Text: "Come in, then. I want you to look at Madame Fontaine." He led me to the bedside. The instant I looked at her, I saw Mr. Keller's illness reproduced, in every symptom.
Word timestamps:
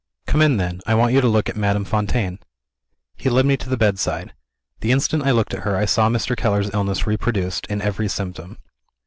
"Come 0.25 0.41
in, 0.41 0.57
then. 0.57 0.81
I 0.87 0.95
want 0.95 1.13
you 1.13 1.21
to 1.21 1.27
look 1.27 1.47
at 1.47 1.55
Madame 1.55 1.85
Fontaine." 1.85 2.39
He 3.17 3.29
led 3.29 3.45
me 3.45 3.55
to 3.57 3.69
the 3.69 3.77
bedside. 3.77 4.33
The 4.79 4.91
instant 4.91 5.21
I 5.21 5.29
looked 5.29 5.53
at 5.53 5.59
her, 5.61 5.77
I 5.77 5.85
saw 5.85 6.09
Mr. 6.09 6.35
Keller's 6.35 6.73
illness 6.73 7.05
reproduced, 7.05 7.67
in 7.67 7.83
every 7.83 8.07
symptom. 8.07 8.57